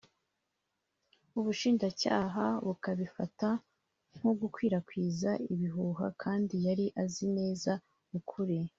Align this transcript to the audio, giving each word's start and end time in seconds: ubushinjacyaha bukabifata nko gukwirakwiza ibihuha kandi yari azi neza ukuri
ubushinjacyaha 1.39 2.45
bukabifata 2.65 3.49
nko 4.17 4.31
gukwirakwiza 4.39 5.31
ibihuha 5.53 6.07
kandi 6.21 6.55
yari 6.65 6.85
azi 7.03 7.27
neza 7.37 7.71
ukuri 8.17 8.57